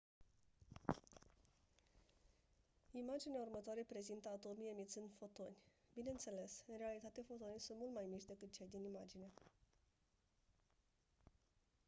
[2.93, 5.55] imaginea următoare prezintă atomii emițând fotoni
[5.93, 9.31] bineînțeles în realitate fotonii sunt mult mai mici decât cei din imagine